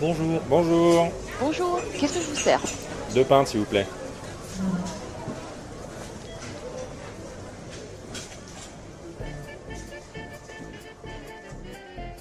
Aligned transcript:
Bonjour. 0.00 0.40
Bonjour. 0.48 1.08
Bonjour, 1.40 1.80
qu'est-ce 1.98 2.14
que 2.14 2.20
je 2.20 2.30
vous 2.30 2.36
sers? 2.36 2.60
Deux 3.14 3.24
pintes, 3.24 3.48
s'il 3.48 3.60
vous 3.60 3.66
plaît. 3.66 3.86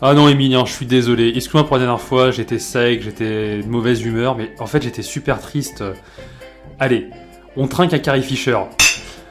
Ah 0.01 0.13
non, 0.13 0.27
Emilien, 0.29 0.65
je 0.65 0.71
suis 0.73 0.85
désolé. 0.85 1.29
Excuse-moi 1.35 1.65
pour 1.65 1.75
la 1.77 1.83
dernière 1.83 2.01
fois, 2.01 2.29
j'étais 2.31 2.59
sec, 2.59 3.01
j'étais 3.01 3.61
de 3.61 3.67
mauvaise 3.67 4.03
humeur, 4.03 4.35
mais 4.37 4.51
en 4.59 4.67
fait 4.67 4.81
j'étais 4.83 5.01
super 5.01 5.39
triste. 5.39 5.83
Allez, 6.79 7.07
on 7.55 7.67
trinque 7.67 7.93
à 7.93 7.99
Carrie 7.99 8.21
Fisher. 8.21 8.57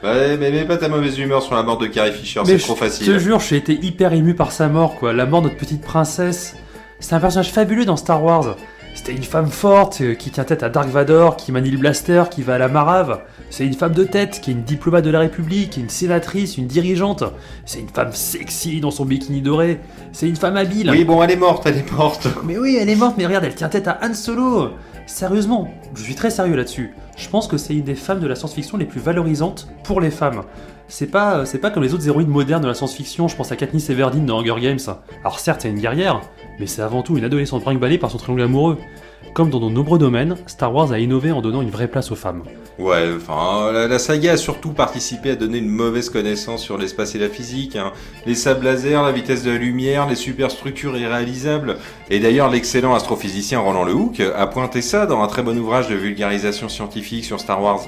Ouais, 0.03 0.37
mais 0.37 0.51
mets 0.51 0.65
pas 0.65 0.77
ta 0.77 0.89
mauvaise 0.89 1.17
humeur 1.17 1.41
sur 1.41 1.55
la 1.55 1.63
mort 1.63 1.77
de 1.77 1.87
Carrie 1.87 2.11
Fisher, 2.11 2.41
c'est 2.45 2.53
Mais 2.53 2.59
trop 2.59 2.75
Je 2.75 2.79
te 2.79 2.85
facile. 2.85 3.19
jure, 3.19 3.39
j'ai 3.39 3.55
été 3.55 3.73
hyper 3.73 4.11
ému 4.13 4.35
par 4.35 4.51
sa 4.51 4.67
mort, 4.67 4.95
quoi. 4.95 5.13
La 5.13 5.25
mort 5.25 5.41
de 5.41 5.47
notre 5.47 5.57
petite 5.57 5.81
princesse. 5.81 6.55
C'est 6.99 7.13
un 7.13 7.19
personnage 7.19 7.51
fabuleux 7.51 7.85
dans 7.85 7.97
Star 7.97 8.23
Wars. 8.23 8.55
C'était 8.95 9.13
une 9.13 9.23
femme 9.23 9.49
forte 9.51 10.01
euh, 10.01 10.15
qui 10.15 10.31
tient 10.31 10.43
tête 10.43 10.63
à 10.63 10.69
Dark 10.69 10.89
Vador, 10.89 11.37
qui 11.37 11.51
manie 11.51 11.69
le 11.69 11.77
blaster, 11.77 12.23
qui 12.31 12.41
va 12.41 12.55
à 12.55 12.57
la 12.57 12.67
marave. 12.67 13.21
C'est 13.51 13.65
une 13.65 13.75
femme 13.75 13.93
de 13.93 14.03
tête, 14.03 14.41
qui 14.41 14.49
est 14.49 14.53
une 14.55 14.63
diplomate 14.63 15.05
de 15.05 15.11
la 15.11 15.19
République, 15.19 15.69
qui 15.69 15.79
est 15.79 15.83
une 15.83 15.89
sénatrice, 15.89 16.57
une 16.57 16.65
dirigeante. 16.65 17.23
C'est 17.65 17.79
une 17.79 17.89
femme 17.89 18.11
sexy 18.11 18.81
dans 18.81 18.89
son 18.89 19.05
bikini 19.05 19.41
doré. 19.41 19.79
C'est 20.11 20.27
une 20.27 20.35
femme 20.35 20.57
habile. 20.57 20.89
Oui, 20.89 21.05
bon, 21.05 21.21
elle 21.21 21.29
est 21.29 21.35
morte, 21.37 21.67
elle 21.67 21.77
est 21.77 21.91
morte. 21.91 22.27
Mais 22.43 22.57
oui, 22.57 22.77
elle 22.81 22.89
est 22.89 22.95
morte, 22.95 23.15
mais 23.19 23.27
regarde, 23.27 23.43
elle 23.45 23.55
tient 23.55 23.69
tête 23.69 23.87
à 23.87 23.99
Han 24.01 24.15
Solo. 24.15 24.71
Sérieusement, 25.05 25.69
je 25.93 26.01
suis 26.01 26.15
très 26.15 26.31
sérieux 26.31 26.55
là-dessus. 26.55 26.95
Je 27.17 27.29
pense 27.29 27.47
que 27.47 27.57
c'est 27.57 27.73
une 27.73 27.83
des 27.83 27.95
femmes 27.95 28.19
de 28.19 28.27
la 28.27 28.35
science-fiction 28.35 28.77
les 28.77 28.85
plus 28.85 28.99
valorisantes 28.99 29.67
pour 29.83 29.99
les 29.99 30.11
femmes. 30.11 30.43
C'est 30.87 31.07
pas, 31.07 31.45
c'est 31.45 31.57
pas 31.57 31.71
comme 31.71 31.83
les 31.83 31.93
autres 31.93 32.07
héroïnes 32.07 32.29
modernes 32.29 32.61
de 32.61 32.67
la 32.67 32.73
science-fiction, 32.75 33.27
je 33.27 33.35
pense 33.35 33.51
à 33.51 33.55
Katniss 33.55 33.89
Everdeen 33.89 34.25
dans 34.25 34.39
Hunger 34.39 34.61
Games. 34.61 34.79
Alors 35.21 35.39
certes, 35.39 35.61
c'est 35.61 35.69
une 35.69 35.79
guerrière, 35.81 36.21
mais 36.59 36.67
c'est 36.67 36.81
avant 36.81 37.01
tout 37.01 37.17
une 37.17 37.25
adolescente 37.25 37.63
brinque 37.63 37.99
par 37.99 38.11
son 38.11 38.17
triangle 38.17 38.43
amoureux. 38.43 38.77
Comme 39.33 39.49
dans 39.49 39.59
de 39.59 39.69
nombreux 39.69 39.99
domaines, 39.99 40.35
Star 40.47 40.73
Wars 40.73 40.91
a 40.91 40.99
innové 40.99 41.31
en 41.31 41.41
donnant 41.41 41.61
une 41.61 41.69
vraie 41.69 41.87
place 41.87 42.11
aux 42.11 42.15
femmes. 42.15 42.43
Ouais, 42.79 43.09
enfin, 43.15 43.71
la, 43.71 43.87
la 43.87 43.99
saga 43.99 44.33
a 44.33 44.37
surtout 44.37 44.69
participé 44.71 45.31
à 45.31 45.35
donner 45.35 45.57
une 45.57 45.67
mauvaise 45.67 46.09
connaissance 46.09 46.61
sur 46.61 46.77
l'espace 46.77 47.15
et 47.15 47.19
la 47.19 47.27
physique. 47.27 47.75
hein. 47.75 47.91
Les 48.25 48.35
sables 48.35 48.65
laser, 48.65 49.03
la 49.03 49.11
vitesse 49.11 49.43
de 49.43 49.51
la 49.51 49.57
lumière, 49.57 50.07
les 50.07 50.15
superstructures 50.15 50.95
irréalisables. 50.97 51.77
Et 52.09 52.19
d'ailleurs, 52.19 52.49
l'excellent 52.49 52.95
astrophysicien 52.95 53.59
Roland 53.59 53.83
Lehoucq 53.83 54.21
a 54.21 54.47
pointé 54.47 54.81
ça 54.81 55.05
dans 55.05 55.21
un 55.21 55.27
très 55.27 55.43
bon 55.43 55.57
ouvrage 55.57 55.87
de 55.87 55.95
vulgarisation 55.95 56.69
scientifique 56.69 57.06
sur 57.07 57.39
Star 57.39 57.61
Wars. 57.61 57.81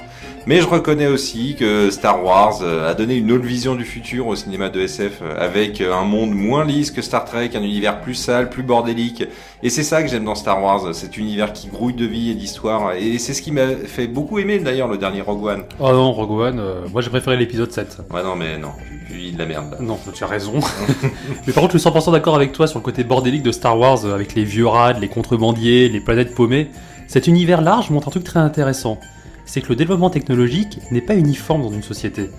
Mais 0.46 0.60
je 0.60 0.66
reconnais 0.66 1.06
aussi 1.06 1.54
que 1.54 1.90
Star 1.90 2.24
Wars 2.24 2.60
euh, 2.62 2.90
a 2.90 2.94
donné 2.94 3.16
une 3.16 3.30
autre 3.30 3.44
vision 3.44 3.74
du 3.74 3.84
futur 3.84 4.26
au 4.26 4.34
cinéma 4.36 4.70
de 4.70 4.80
SF, 4.80 5.20
euh, 5.22 5.36
avec 5.38 5.80
euh, 5.80 5.94
un 5.94 6.04
monde 6.04 6.30
moins 6.30 6.64
lisse 6.64 6.90
que 6.90 7.02
Star 7.02 7.26
Trek, 7.26 7.50
un 7.54 7.62
univers 7.62 8.00
plus 8.00 8.14
sale, 8.14 8.48
plus 8.48 8.62
bordélique. 8.62 9.24
Et 9.62 9.68
c'est 9.68 9.82
ça 9.82 10.02
que 10.02 10.08
j'aime 10.08 10.24
dans 10.24 10.34
Star 10.34 10.62
Wars, 10.62 10.94
cet 10.94 11.18
univers 11.18 11.52
qui 11.52 11.68
grouille 11.68 11.92
de 11.92 12.06
vie 12.06 12.30
et 12.30 12.34
d'histoire. 12.34 12.94
Et 12.94 13.18
c'est 13.18 13.34
ce 13.34 13.42
qui 13.42 13.52
m'a 13.52 13.68
fait 13.84 14.06
beaucoup 14.06 14.38
aimer 14.38 14.58
d'ailleurs 14.58 14.88
le 14.88 14.96
dernier 14.96 15.20
Rogue 15.20 15.44
One. 15.44 15.64
Oh 15.78 15.92
non, 15.92 16.12
Rogue 16.12 16.30
One, 16.30 16.58
euh, 16.58 16.88
moi 16.90 17.02
j'ai 17.02 17.10
préféré 17.10 17.36
l'épisode 17.36 17.70
7. 17.70 17.98
Ouais 18.10 18.22
non 18.22 18.36
mais 18.36 18.56
non, 18.56 18.70
suis 19.10 19.32
de 19.32 19.38
la 19.38 19.46
merde. 19.46 19.72
là. 19.72 19.76
Non, 19.80 19.98
tu 20.14 20.24
as 20.24 20.26
raison. 20.26 20.54
mais 21.46 21.52
par 21.52 21.62
contre, 21.62 21.74
je 21.74 21.78
suis 21.78 21.90
100% 21.90 22.12
d'accord 22.12 22.34
avec 22.34 22.52
toi 22.52 22.66
sur 22.66 22.78
le 22.78 22.84
côté 22.84 23.04
bordélique 23.04 23.42
de 23.42 23.52
Star 23.52 23.78
Wars, 23.78 24.04
avec 24.06 24.34
les 24.34 24.44
vieux 24.44 24.66
rats, 24.66 24.92
les 24.92 25.08
contrebandiers, 25.08 25.88
les 25.88 26.00
planètes 26.00 26.34
paumées. 26.34 26.70
Cet 27.10 27.26
univers 27.26 27.60
large 27.60 27.90
montre 27.90 28.06
un 28.06 28.10
truc 28.12 28.22
très 28.22 28.38
intéressant. 28.38 29.00
C'est 29.44 29.60
que 29.60 29.70
le 29.70 29.74
développement 29.74 30.10
technologique 30.10 30.78
n'est 30.92 31.00
pas 31.00 31.16
uniforme 31.16 31.62
dans 31.62 31.72
une 31.72 31.82
société. 31.82 32.30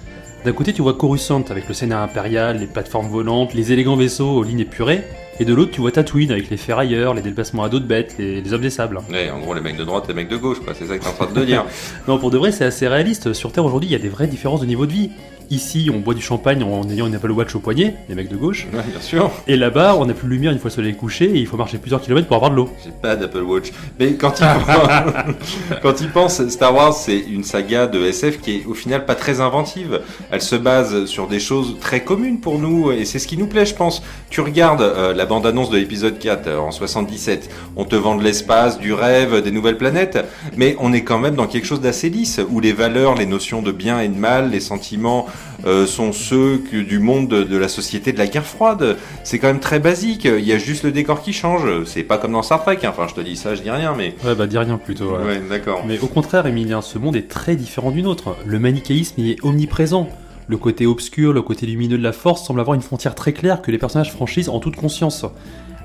D'un 0.45 0.53
côté, 0.53 0.71
tu 0.71 0.81
vois 0.81 0.93
Coruscant 0.93 1.43
avec 1.49 1.67
le 1.67 1.73
Sénat 1.73 2.01
impérial, 2.01 2.57
les 2.57 2.67
plateformes 2.67 3.09
volantes, 3.09 3.53
les 3.53 3.73
élégants 3.73 3.97
vaisseaux 3.97 4.29
aux 4.29 4.43
lignes 4.43 4.61
épurées, 4.61 5.03
et 5.41 5.45
de 5.45 5.55
l'autre, 5.55 5.71
tu 5.71 5.81
vois 5.81 5.91
Tatooine 5.91 6.29
avec 6.29 6.51
les 6.51 6.57
ferrailleurs, 6.57 7.15
les 7.15 7.23
déplacements 7.23 7.63
à 7.63 7.69
dos 7.69 7.79
de 7.79 7.85
bêtes, 7.85 8.13
les, 8.19 8.41
les 8.41 8.53
hommes 8.53 8.61
des 8.61 8.69
sables. 8.69 8.99
Ouais, 9.11 9.31
en 9.31 9.39
gros 9.39 9.55
les 9.55 9.61
mecs 9.61 9.75
de 9.75 9.83
droite, 9.83 10.05
les 10.07 10.13
mecs 10.13 10.29
de 10.29 10.37
gauche, 10.37 10.59
quoi. 10.63 10.75
C'est 10.77 10.85
ça 10.85 10.99
que 10.99 11.03
t'es 11.03 11.09
en 11.09 11.13
train 11.13 11.33
de 11.33 11.43
dire. 11.45 11.65
Non, 12.07 12.19
pour 12.19 12.29
de 12.29 12.37
vrai, 12.37 12.51
c'est 12.51 12.65
assez 12.65 12.87
réaliste. 12.87 13.33
Sur 13.33 13.51
Terre 13.51 13.65
aujourd'hui, 13.65 13.89
il 13.89 13.91
y 13.91 13.95
a 13.95 13.99
des 13.99 14.09
vraies 14.09 14.27
différences 14.27 14.61
de 14.61 14.67
niveau 14.67 14.85
de 14.85 14.91
vie. 14.91 15.09
Ici, 15.49 15.91
on 15.93 15.99
boit 15.99 16.13
du 16.13 16.21
champagne 16.21 16.63
en 16.63 16.89
ayant 16.89 17.07
une 17.07 17.15
Apple 17.15 17.31
Watch 17.31 17.53
au 17.55 17.59
poignet, 17.59 17.95
les 18.07 18.15
mecs 18.15 18.29
de 18.29 18.37
gauche. 18.37 18.67
ouais, 18.71 18.83
bien 18.89 19.01
sûr. 19.01 19.29
Et 19.47 19.57
là-bas, 19.57 19.97
on 19.99 20.05
n'a 20.05 20.13
plus 20.13 20.29
de 20.29 20.31
lumière 20.33 20.53
une 20.53 20.59
fois 20.59 20.69
le 20.69 20.75
soleil 20.75 20.95
couché 20.95 21.25
et 21.25 21.39
il 21.39 21.45
faut 21.45 21.57
marcher 21.57 21.77
plusieurs 21.77 21.99
kilomètres 21.99 22.27
pour 22.27 22.37
avoir 22.37 22.51
de 22.51 22.55
l'eau. 22.55 22.69
J'ai 22.85 22.91
pas 22.91 23.17
d'Apple 23.17 23.41
Watch. 23.41 23.65
Mais 23.99 24.13
quand 24.13 24.39
il 24.39 24.45
pense, 24.45 25.25
quand 25.81 25.99
il 25.99 26.09
pense, 26.09 26.47
Star 26.47 26.73
Wars, 26.73 26.93
c'est 26.93 27.19
une 27.19 27.43
saga 27.43 27.87
de 27.87 27.99
SF 28.01 28.39
qui 28.39 28.55
est 28.55 28.65
au 28.65 28.73
final 28.73 29.05
pas 29.05 29.15
très 29.15 29.41
inventive. 29.41 29.99
Elle 30.31 30.41
se 30.41 30.55
base 30.55 31.03
sur 31.03 31.27
des 31.27 31.41
choses 31.41 31.75
très 31.81 31.99
communes 32.01 32.39
pour 32.39 32.57
nous 32.57 32.93
et 32.93 33.03
c'est 33.03 33.19
ce 33.19 33.27
qui 33.27 33.35
nous 33.35 33.47
plaît, 33.47 33.65
je 33.65 33.75
pense. 33.75 34.01
Tu 34.29 34.39
regardes 34.39 34.81
euh, 34.81 35.13
la 35.13 35.25
bande-annonce 35.31 35.69
de 35.69 35.77
l'épisode 35.77 36.19
4 36.19 36.47
euh, 36.47 36.57
en 36.59 36.71
77. 36.71 37.49
On 37.77 37.85
te 37.85 37.95
vend 37.95 38.15
de 38.17 38.23
l'espace, 38.23 38.77
du 38.79 38.91
rêve, 38.91 39.41
des 39.41 39.51
nouvelles 39.51 39.77
planètes, 39.77 40.19
mais 40.57 40.75
on 40.81 40.91
est 40.91 41.03
quand 41.03 41.19
même 41.19 41.35
dans 41.35 41.47
quelque 41.47 41.65
chose 41.65 41.79
d'assez 41.79 42.09
lisse 42.09 42.41
où 42.49 42.59
les 42.59 42.73
valeurs, 42.73 43.15
les 43.15 43.25
notions 43.25 43.61
de 43.61 43.71
bien 43.71 44.01
et 44.01 44.09
de 44.09 44.17
mal, 44.17 44.51
les 44.51 44.59
sentiments 44.59 45.27
euh, 45.65 45.85
sont 45.87 46.11
ceux 46.11 46.57
que, 46.69 46.75
du 46.81 46.99
monde 46.99 47.29
de, 47.29 47.43
de 47.43 47.55
la 47.57 47.69
société 47.69 48.11
de 48.11 48.17
la 48.17 48.27
guerre 48.27 48.45
froide. 48.45 48.97
C'est 49.23 49.39
quand 49.39 49.47
même 49.47 49.61
très 49.61 49.79
basique. 49.79 50.25
Il 50.25 50.43
y 50.43 50.51
a 50.51 50.57
juste 50.57 50.83
le 50.83 50.91
décor 50.91 51.21
qui 51.21 51.31
change. 51.31 51.85
C'est 51.85 52.03
pas 52.03 52.17
comme 52.17 52.33
dans 52.33 52.41
Star 52.43 52.61
Trek. 52.63 52.79
hein. 52.83 52.89
Enfin, 52.89 53.07
je 53.07 53.13
te 53.15 53.21
dis 53.21 53.37
ça, 53.37 53.55
je 53.55 53.61
dis 53.61 53.71
rien, 53.71 53.93
mais. 53.97 54.15
Ouais, 54.25 54.35
bah 54.35 54.47
dis 54.47 54.57
rien 54.57 54.77
plutôt. 54.77 55.11
ouais. 55.15 55.23
Ouais, 55.23 55.41
d'accord. 55.49 55.83
Mais 55.87 55.97
au 55.99 56.07
contraire, 56.07 56.45
Emilien, 56.45 56.81
ce 56.81 56.97
monde 56.97 57.15
est 57.15 57.29
très 57.29 57.55
différent 57.55 57.91
du 57.91 58.01
nôtre. 58.01 58.35
Le 58.45 58.59
manichéisme 58.59 59.21
y 59.21 59.31
est 59.31 59.37
omniprésent. 59.45 60.09
Le 60.51 60.57
côté 60.57 60.85
obscur, 60.85 61.31
le 61.31 61.41
côté 61.41 61.65
lumineux 61.65 61.97
de 61.97 62.03
la 62.03 62.11
force 62.11 62.45
semble 62.45 62.59
avoir 62.59 62.75
une 62.75 62.81
frontière 62.81 63.15
très 63.15 63.31
claire 63.31 63.61
que 63.61 63.71
les 63.71 63.77
personnages 63.77 64.11
franchissent 64.11 64.49
en 64.49 64.59
toute 64.59 64.75
conscience. 64.75 65.25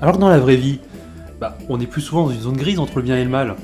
Alors 0.03 0.17
que 0.17 0.21
dans 0.21 0.29
la 0.29 0.41
vraie 0.41 0.57
vie, 0.57 0.81
bah, 1.41 1.57
on 1.69 1.79
est 1.79 1.87
plus 1.87 2.01
souvent 2.01 2.25
dans 2.25 2.33
une 2.33 2.41
zone 2.41 2.57
grise 2.57 2.81
entre 2.81 2.97
le 2.97 3.03
bien 3.03 3.17
et 3.17 3.23
le 3.23 3.31
mal. 3.31 3.55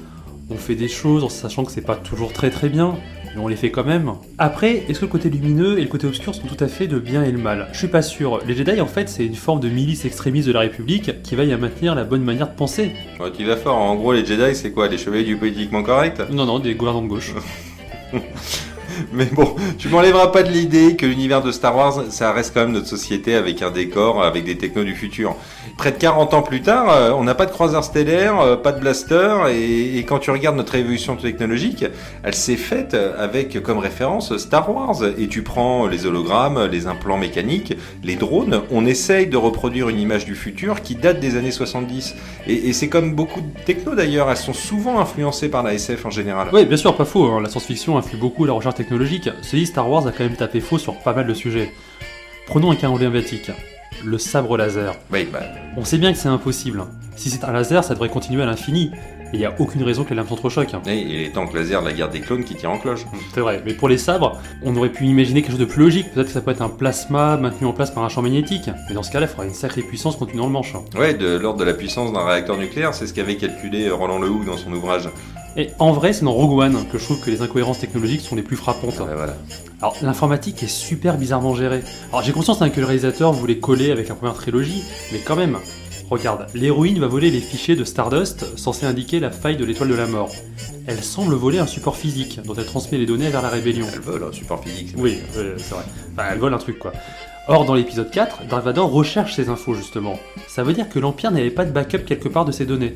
On 0.49 0.55
fait 0.55 0.77
des 0.77 0.87
choses 0.87 1.25
en 1.25 1.29
sachant 1.29 1.65
que 1.65 1.73
c'est 1.73 1.81
pas 1.81 1.97
toujours 1.97 2.33
très 2.33 2.51
très 2.51 2.69
bien, 2.69 2.95
mais 3.35 3.43
on 3.43 3.49
les 3.49 3.57
fait 3.57 3.73
quand 3.73 3.83
même. 3.83 4.13
Après, 4.39 4.85
est-ce 4.89 5.01
que 5.01 5.07
le 5.07 5.11
côté 5.11 5.29
lumineux 5.29 5.81
et 5.81 5.83
le 5.83 5.89
côté 5.89 6.07
obscur 6.07 6.37
sont 6.37 6.47
tout 6.47 6.63
à 6.63 6.69
fait 6.69 6.87
de 6.87 7.01
bien 7.01 7.25
et 7.25 7.33
le 7.33 7.39
mal? 7.39 7.67
Je 7.73 7.79
suis 7.79 7.89
pas 7.89 8.03
sûr. 8.03 8.39
Les 8.47 8.55
Jedi, 8.55 8.81
en 8.81 8.87
fait, 8.87 9.09
c'est 9.09 9.27
une 9.27 9.35
forme 9.35 9.59
de 9.59 9.69
milice 9.69 10.05
extrémiste 10.05 10.47
de 10.47 10.53
la 10.53 10.61
République 10.61 11.21
qui 11.25 11.35
veille 11.35 11.53
à 11.53 11.59
maintenir 11.59 11.97
la 11.97 12.05
bonne 12.05 12.23
manière 12.23 12.49
de 12.49 12.55
penser. 12.55 12.93
Ouais, 13.19 13.33
tu 13.37 13.43
vas 13.43 13.57
fort. 13.57 13.77
En 13.77 13.97
gros, 13.97 14.13
les 14.13 14.25
Jedi, 14.25 14.55
c'est 14.55 14.71
quoi? 14.71 14.87
Les 14.87 14.99
chevaliers 14.99 15.25
du 15.25 15.37
politiquement 15.37 15.83
correct? 15.83 16.23
Non, 16.31 16.47
non, 16.47 16.61
des 16.61 16.77
gouvernants 16.77 17.03
de 17.03 17.09
gauche. 17.09 17.35
Mais 19.13 19.27
bon, 19.27 19.55
tu 19.79 19.89
m'enlèveras 19.89 20.29
pas 20.29 20.43
de 20.43 20.51
l'idée 20.51 20.97
que 20.97 21.07
l'univers 21.07 21.43
de 21.43 21.53
Star 21.53 21.77
Wars, 21.77 22.05
ça 22.11 22.33
reste 22.33 22.53
quand 22.55 22.61
même 22.61 22.73
notre 22.73 22.87
société 22.87 23.35
avec 23.35 23.63
un 23.63 23.71
décor, 23.71 24.23
avec 24.23 24.45
des 24.45 24.57
technos 24.57 24.85
du 24.85 24.95
futur. 24.95 25.37
Près 25.79 25.93
de 25.93 25.99
40 25.99 26.35
ans 26.35 26.43
plus 26.43 26.63
tard, 26.63 26.91
euh, 26.91 27.13
on 27.13 27.25
n'a 27.25 27.35
pas 27.35 27.47
de 27.47 27.51
croiseur 27.51 27.85
stellaire, 27.85 28.41
euh, 28.41 28.57
pas 28.57 28.73
de 28.73 28.81
blaster, 28.81 29.51
et, 29.51 29.99
quand 30.07 30.19
tu 30.19 30.31
regardes 30.31 30.57
notre 30.57 30.75
évolution 30.75 31.17
technologique, 31.17 31.85
elle 32.23 32.35
s'est 32.35 32.57
faite 32.57 32.95
avec 32.95 33.63
comme 33.63 33.79
référence 33.79 34.37
Star 34.37 34.75
Wars. 34.75 34.97
Et 35.17 35.29
tu 35.29 35.43
prends 35.43 35.87
les 35.87 36.07
hologrammes, 36.07 36.67
les 36.67 36.87
implants 36.87 37.17
mécaniques, 37.17 37.75
les 38.03 38.17
drones, 38.17 38.63
on 38.71 38.85
essaye 38.85 39.27
de 39.27 39.37
reproduire 39.37 39.89
une 39.89 39.99
image 39.99 40.25
du 40.25 40.35
futur 40.35 40.83
qui 40.83 40.97
date 40.97 41.21
des 41.21 41.37
années 41.37 41.51
70. 41.51 42.15
Et, 42.47 42.73
c'est 42.73 42.89
comme 42.89 43.15
beaucoup 43.15 43.41
de 43.41 43.65
technos 43.65 43.95
d'ailleurs, 43.95 44.31
elles 44.31 44.37
sont 44.37 44.53
souvent 44.53 44.99
influencées 44.99 45.49
par 45.49 45.63
la 45.63 45.75
SF 45.75 46.07
en 46.07 46.11
général. 46.11 46.49
Oui, 46.53 46.65
bien 46.65 46.77
sûr, 46.77 46.97
pas 46.97 47.05
faux. 47.05 47.27
hein. 47.27 47.41
La 47.41 47.49
science-fiction 47.49 47.97
influe 47.97 48.17
beaucoup 48.17 48.45
la 48.45 48.53
recherche 48.53 48.75
technologique. 48.83 49.31
Ceci, 49.43 49.67
Star 49.67 49.89
Wars 49.89 50.07
a 50.07 50.13
quand 50.13 50.25
même 50.25 50.37
tapé 50.37 50.61
faux 50.61 50.79
sur 50.79 50.95
pas 50.99 51.13
mal 51.15 51.27
de 51.27 51.35
sujets. 51.35 51.73
Prenons 52.47 52.71
un 52.71 52.77
cas 52.77 52.89
emblématique. 52.89 53.51
Le 54.05 54.19
sabre 54.19 54.57
laser. 54.57 54.95
Oui, 55.13 55.29
bah, 55.33 55.41
On 55.77 55.85
sait 55.85 55.99
bien 55.99 56.13
que 56.13 56.19
c'est 56.19 56.29
impossible. 56.29 56.85
Si 57.15 57.31
c'est 57.31 57.45
un 57.45 57.53
laser, 57.53 57.85
ça 57.85 57.95
devrait 57.95 58.09
continuer 58.09 58.43
à 58.43 58.47
l'infini. 58.47 58.91
Et 59.33 59.37
il 59.37 59.39
n'y 59.39 59.47
a 59.47 59.55
aucune 59.61 59.83
raison 59.83 60.05
que 60.05 60.11
les 60.11 60.17
lames 60.17 60.29
s'entrechoquent. 60.29 60.75
et, 60.87 60.91
et 61.01 61.19
les 61.19 61.31
tanks 61.31 61.55
laser 61.55 61.81
de 61.81 61.87
la 61.89 61.95
guerre 61.95 62.11
des 62.11 62.21
clones 62.21 62.45
qui 62.45 62.55
tirent 62.55 62.71
en 62.71 62.77
cloche. 62.79 63.07
C'est 63.33 63.41
vrai, 63.41 63.63
mais 63.65 63.73
pour 63.73 63.89
les 63.89 63.97
sabres, 63.97 64.39
on 64.63 64.77
aurait 64.77 64.91
pu 64.91 65.05
imaginer 65.07 65.41
quelque 65.41 65.53
chose 65.53 65.61
de 65.61 65.65
plus 65.65 65.83
logique. 65.85 66.13
Peut-être 66.13 66.27
que 66.27 66.33
ça 66.33 66.43
peut 66.43 66.51
être 66.51 66.61
un 66.61 66.69
plasma 66.69 67.39
maintenu 67.39 67.67
en 67.67 67.73
place 67.73 67.91
par 67.91 68.05
un 68.05 68.11
champ 68.11 68.21
magnétique. 68.21 68.69
Mais 68.89 68.95
dans 68.95 69.03
ce 69.03 69.11
cas-là, 69.11 69.27
il 69.27 69.31
faudrait 69.31 69.47
une 69.47 69.55
sacrée 69.55 69.81
puissance 69.83 70.17
contenue 70.17 70.39
dans 70.39 70.47
le 70.47 70.53
manche. 70.53 70.75
Ouais, 70.99 71.15
de 71.15 71.39
l'ordre 71.39 71.61
de 71.61 71.65
la 71.65 71.73
puissance 71.75 72.13
d'un 72.13 72.25
réacteur 72.27 72.59
nucléaire, 72.59 72.93
c'est 72.93 73.07
ce 73.07 73.15
qu'avait 73.15 73.37
calculé 73.37 73.89
Roland 73.89 74.19
Lehoucq 74.19 74.45
dans 74.45 74.59
son 74.59 74.73
ouvrage. 74.73 75.09
Et 75.57 75.71
en 75.79 75.93
vrai, 75.93 76.13
c'est 76.13 76.25
dans 76.25 76.33
Rogue 76.33 76.59
One 76.59 76.87
que 76.91 76.99
je 76.99 77.05
trouve 77.05 77.21
que 77.21 77.31
les 77.31 77.43
incohérences 77.43 77.79
technologiques 77.79 78.23
sont 78.23 78.37
les 78.37 78.43
plus 78.43 78.57
frappantes. 78.57 78.97
Voilà. 78.97 79.37
Alors, 79.81 79.97
l'informatique 80.01 80.63
est 80.63 80.69
super 80.69 81.19
bizarrement 81.19 81.55
gérée. 81.55 81.83
Alors, 82.11 82.23
j'ai 82.23 82.33
conscience 82.33 82.63
hein, 82.63 82.71
que 82.71 82.81
le 82.81 82.87
réalisateur 82.87 83.33
voulait 83.33 83.59
coller 83.59 83.91
avec 83.91 84.09
la 84.09 84.15
première 84.15 84.35
trilogie, 84.35 84.83
mais 85.13 85.19
quand 85.19 85.37
même. 85.37 85.59
Regarde, 86.13 86.45
l'héroïne 86.53 86.99
va 86.99 87.07
voler 87.07 87.31
les 87.31 87.41
fichiers 87.41 87.75
de 87.75 87.85
Stardust 87.85 88.59
censés 88.59 88.85
indiquer 88.85 89.19
la 89.19 89.31
faille 89.31 89.57
de 89.57 89.65
l'étoile 89.65 89.89
de 89.89 89.95
la 89.95 90.07
mort. 90.07 90.31
Elle 90.87 91.03
semble 91.03 91.35
voler 91.35 91.59
un 91.59 91.67
support 91.67 91.97
physique 91.97 92.39
dont 92.45 92.53
elle 92.53 92.67
transmet 92.67 92.99
les 92.99 93.07
données 93.07 93.31
vers 93.31 93.41
la 93.41 93.49
rébellion. 93.49 93.87
Elle 93.91 94.01
vole, 94.01 94.23
hein, 94.23 94.31
support 94.31 94.63
physique. 94.63 94.89
c'est 94.91 95.01
Oui, 95.01 95.21
euh, 95.39 95.55
c'est 95.57 95.75
vrai. 95.75 95.85
Enfin, 96.13 96.29
elle 96.31 96.39
vole 96.39 96.53
un 96.53 96.59
truc 96.59 96.79
quoi. 96.79 96.93
Or, 97.49 97.65
dans 97.65 97.73
l'épisode 97.73 98.11
4, 98.11 98.47
Dark 98.47 98.63
Vador 98.63 98.93
recherche 98.93 99.37
ces 99.37 99.49
infos 99.49 99.73
justement. 99.73 100.19
Ça 100.49 100.63
veut 100.63 100.75
dire 100.75 100.91
que 100.91 100.99
l'Empire 100.99 101.31
n'avait 101.31 101.49
pas 101.49 101.65
de 101.65 101.71
backup 101.71 102.05
quelque 102.05 102.29
part 102.29 102.45
de 102.45 102.53
ces 102.53 102.67
données. 102.67 102.93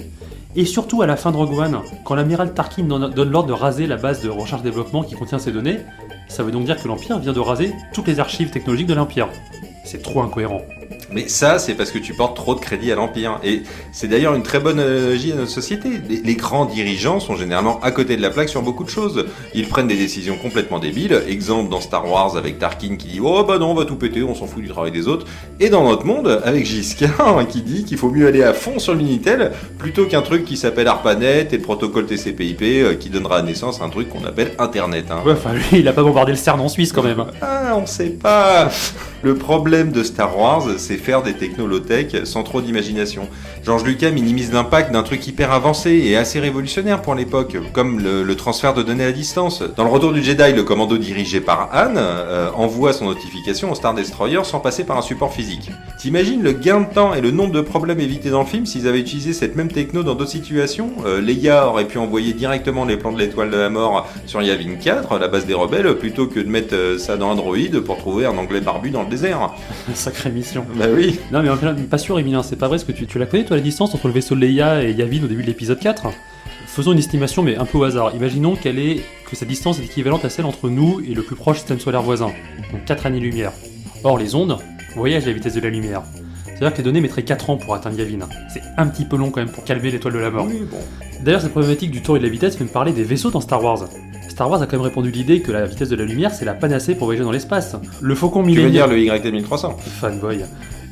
Et 0.55 0.67
surtout 0.67 1.01
à 1.01 1.07
la 1.07 1.17
fin 1.17 1.33
de 1.33 1.39
Rogue 1.39 1.59
One, 1.59 1.81
quand 2.05 2.17
l'amiral 2.17 2.53
Tarkin 2.53 2.85
donne 2.85 3.31
l'ordre 3.31 3.49
de 3.49 3.55
raser 3.55 3.87
la 3.87 3.97
base 3.97 4.23
de 4.23 4.29
recherche-développement 4.29 5.03
qui 5.03 5.15
contient 5.15 5.39
ces 5.39 5.53
données, 5.53 5.79
ça 6.29 6.43
veut 6.43 6.53
donc 6.53 6.67
dire 6.67 6.77
que 6.77 6.87
l'Empire 6.87 7.19
vient 7.19 7.33
de 7.33 7.41
raser 7.41 7.73
toutes 7.95 8.09
les 8.09 8.21
archives 8.21 8.51
technologiques 8.51 8.89
de 8.89 8.95
l'Empire. 8.95 9.31
C'est 9.87 10.03
trop 10.03 10.21
incohérent. 10.21 10.61
Mais 11.13 11.29
ça, 11.29 11.59
c'est 11.59 11.75
parce 11.75 11.91
que 11.91 11.99
tu 11.99 12.15
portes 12.15 12.37
trop 12.37 12.55
de 12.55 12.61
crédit 12.61 12.91
à 12.91 12.95
l'Empire. 12.97 13.39
Et 13.45 13.63
c'est 13.93 14.09
d'ailleurs 14.09 14.35
une 14.35 14.43
très 14.43 14.59
bonne 14.59 14.81
analogie 14.81 15.33
à 15.33 15.37
notre 15.37 15.51
société. 15.51 15.89
Les, 16.09 16.17
les 16.23 16.35
grands 16.35 16.65
dirigeants 16.65 17.21
sont 17.21 17.37
généralement 17.37 17.79
à 17.83 17.91
côté 17.93 18.17
de 18.17 18.23
la 18.23 18.31
plaque 18.31 18.49
sur 18.49 18.63
beaucoup 18.63 18.85
de 18.85 18.91
choses. 18.91 19.27
Ils 19.55 19.69
prennent 19.69 19.87
des 19.89 19.97
décisions 19.97 20.37
complètement 20.37 20.79
débiles. 20.79 21.23
Exemple 21.29 21.71
dans 21.71 21.81
Star 21.81 22.11
Wars 22.11 22.37
avec 22.37 22.59
Tarkin 22.59 22.97
qui 22.97 23.09
dit 23.09 23.21
Oh 23.23 23.45
bah 23.45 23.59
non, 23.59 23.71
on 23.71 23.75
va 23.75 23.85
tout 23.85 23.97
péter, 23.97 24.23
on 24.23 24.35
s'en 24.35 24.47
fout 24.47 24.63
du 24.63 24.69
travail 24.69 24.91
des 24.93 25.07
autres. 25.09 25.27
Et 25.61 25.69
dans 25.69 25.85
notre 25.85 26.05
monde, 26.05 26.41
avec 26.45 26.67
Giscard 26.67 27.47
qui 27.49 27.63
dit 27.63 27.85
qu'il 27.85 27.99
faut 27.99 28.11
mieux 28.11 28.27
aller 28.27 28.43
à 28.43 28.53
fond 28.53 28.79
sur 28.79 28.93
le 28.93 28.99
Minitel 28.99 29.53
plutôt 29.79 30.07
qu'un 30.07 30.23
truc 30.23 30.45
qui 30.45 30.57
s'appelle 30.57 30.89
ARPANET 30.89 31.49
et 31.53 31.57
le 31.57 31.63
protocole 31.63 32.07
TCP/IP 32.07 32.63
euh, 32.63 32.95
qui 32.95 33.11
donnera 33.11 33.43
naissance 33.43 33.81
à 33.81 33.85
un 33.85 33.89
truc 33.91 34.09
qu'on 34.09 34.25
appelle 34.25 34.53
Internet. 34.59 35.07
hein. 35.11 35.23
Ouais, 35.25 35.33
enfin, 35.33 35.53
lui, 35.53 35.65
il 35.81 35.89
a 35.89 35.93
pas 35.93 36.03
bombardé 36.03 36.33
le 36.33 36.39
CERN 36.39 36.61
en 36.61 36.69
Suisse 36.69 36.93
quand 36.93 37.03
même. 37.03 37.25
Ah, 37.41 37.77
on 37.77 37.87
sait 37.87 38.11
pas. 38.11 38.71
Le 39.27 39.35
problème 39.35 39.91
de 39.91 40.05
Star 40.05 40.39
Wars, 40.39 40.69
c'est 40.79 40.99
faire 40.99 41.21
des 41.21 41.33
technos 41.33 41.67
low-tech 41.67 42.23
sans 42.23 42.45
trop 42.45 42.61
d'imagination. 42.61 43.29
George 43.65 43.83
Lucas 43.83 44.13
minimise 44.13 44.53
l'impact 44.53 44.93
d'un 44.93 45.03
truc 45.03 45.27
hyper 45.27 45.51
avancé 45.51 45.91
et 45.91 46.17
assez 46.17 46.39
révolutionnaire 46.39 47.03
pour 47.03 47.17
l'époque, 47.17 47.57
comme 47.73 47.99
le, 47.99 48.37
transfert 48.37 48.73
de 48.73 48.85
données 48.85 49.03
à 49.03 49.11
distance. 49.11 49.65
Dans 49.77 49.83
le 49.83 49.91
Retour 49.91 50.13
du 50.13 50.23
Jedi, 50.23 50.53
le 50.53 50.63
commando 50.63 50.97
dirigé 50.97 51.41
par 51.41 51.71
Han 51.75 51.97
euh, 51.97 52.53
envoie 52.55 52.93
son 52.93 53.07
notification 53.07 53.73
au 53.73 53.75
Star 53.75 53.95
Destroyer 53.95 54.45
sans 54.45 54.61
passer 54.61 54.85
par 54.85 54.97
un 54.97 55.03
support 55.03 55.33
physique. 55.33 55.73
T'imagines 55.99 56.45
le 56.45 56.53
gain 56.53 56.83
de 56.83 56.95
temps 56.95 57.13
et 57.13 57.21
le 57.21 57.33
nombre 57.33 57.53
de 57.53 57.63
problèmes 57.63 57.99
évités 57.99 58.31
dans 58.31 58.43
le 58.43 58.47
film 58.47 58.65
s'ils 58.65 58.87
avaient 58.87 59.01
utilisé 59.01 59.33
cette 59.33 59.57
même 59.57 59.73
techno 59.73 60.05
dans 60.05 60.15
d'autres 60.15 60.31
situations? 60.31 60.93
Euh, 61.05 61.21
Leia 61.21 61.67
aurait 61.67 61.89
pu 61.89 61.99
envoyer 61.99 62.33
directement 62.33 62.85
les 62.85 62.97
plans 62.97 63.11
de 63.11 63.19
l'étoile 63.19 63.51
de 63.51 63.57
la 63.57 63.71
mort 63.71 64.09
sur 64.27 64.41
Yavin 64.41 64.77
4, 64.77 65.19
la 65.19 65.27
base 65.27 65.47
des 65.47 65.55
rebelles, 65.55 65.97
plutôt 65.97 66.29
que 66.29 66.39
de 66.39 66.49
mettre 66.49 66.77
euh, 66.77 66.97
ça 66.97 67.17
dans 67.17 67.31
Android 67.31 67.57
pour 67.85 67.99
trouver 67.99 68.27
un 68.27 68.39
anglais 68.39 68.61
barbu 68.61 68.91
dans 68.91 69.03
le 69.03 69.16
désert. 69.17 69.55
Sacrée 69.95 70.31
mission. 70.31 70.65
Bah 70.75 70.87
oui. 70.95 71.19
Non, 71.33 71.43
mais 71.43 71.49
en 71.49 71.57
fait, 71.57 71.73
pas 71.89 71.99
sûr, 71.99 72.19
Emilien, 72.19 72.43
c'est 72.43 72.57
pas 72.57 72.69
vrai, 72.69 72.77
parce 72.77 72.85
que 72.85 72.93
tu, 72.93 73.07
tu 73.07 73.19
la 73.19 73.27
connais, 73.27 73.45
toi, 73.45 73.57
la 73.57 73.63
distance 73.63 73.95
entre 73.95 74.09
le 74.09 74.15
vaisseau 74.15 74.35
de 74.35 74.41
Leia 74.41 74.83
et 74.83 74.93
Yavin 74.93 75.25
au 75.25 75.27
début 75.27 75.43
de 75.43 75.47
l'épisode 75.49 75.79
4 75.79 76.09
Faisons 76.67 76.93
une 76.93 76.99
estimation, 76.99 77.43
mais 77.43 77.57
un 77.57 77.65
peu 77.65 77.79
au 77.79 77.85
hasard. 77.85 78.15
Imaginons 78.15 78.55
qu'elle 78.55 78.79
est, 78.79 79.03
que 79.31 79.35
cette 79.35 79.49
distance 79.49 79.81
est 79.81 79.85
équivalente 79.85 80.25
à 80.25 80.31
celle 80.31 80.45
entre 80.45 80.69
nous 80.69 81.01
et 81.01 81.15
le 81.15 81.23
plus 81.23 81.37
proche 81.37 81.59
système 81.59 81.81
solaire 81.81 82.03
voisin, 82.03 82.33
donc 82.71 82.85
4 82.85 83.07
années-lumière. 83.07 83.53
Or, 84.05 84.19
les 84.19 84.35
ondes 84.35 84.59
voyagent 84.95 85.25
à 85.25 85.29
la 85.29 85.33
vitesse 85.33 85.55
de 85.55 85.61
la 85.61 85.71
lumière. 85.71 86.03
C'est-à-dire 86.59 86.73
que 86.73 86.79
les 86.79 86.85
données 86.85 87.03
mettraient 87.03 87.23
4 87.23 87.51
ans 87.51 87.57
pour 87.59 87.75
atteindre 87.75 87.99
Yavin. 87.99 88.27
C'est 88.49 88.63
un 88.79 88.87
petit 88.87 89.05
peu 89.05 89.17
long 89.17 89.31
quand 89.31 89.41
même 89.41 89.51
pour 89.51 89.65
calmer 89.65 89.91
l'étoile 89.91 90.15
de 90.15 90.19
la 90.19 90.31
mort. 90.31 90.47
Oui, 90.49 90.63
bon. 90.71 90.79
D'ailleurs, 91.23 91.43
cette 91.43 91.51
problématique 91.51 91.91
du 91.91 92.01
temps 92.01 92.17
et 92.17 92.19
de 92.19 92.25
la 92.25 92.31
vitesse 92.31 92.57
fait 92.57 92.65
me 92.65 92.69
parler 92.69 92.93
des 92.93 93.05
vaisseaux 93.05 93.31
dans 93.31 93.41
Star 93.43 93.63
Wars. 93.63 93.89
Star 94.29 94.51
Wars 94.51 94.63
a 94.63 94.67
quand 94.67 94.77
même 94.77 94.83
répondu 94.83 95.11
l'idée 95.11 95.41
que 95.41 95.53
la 95.53 95.67
vitesse 95.67 95.89
de 95.89 95.97
la 95.97 96.05
lumière 96.05 96.33
c'est 96.33 96.45
la 96.45 96.55
panacée 96.55 96.95
pour 96.95 97.07
voyager 97.07 97.25
dans 97.25 97.31
l'espace. 97.31 97.77
Le 98.01 98.15
Faucon 98.15 98.43
Tu 98.43 98.61
veux 98.61 98.71
dire 98.71 98.87
le 98.87 98.99
YT 98.99 99.25
1300 99.25 99.77
fanboy, 100.01 100.45